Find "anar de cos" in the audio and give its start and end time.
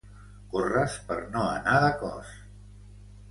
1.57-2.31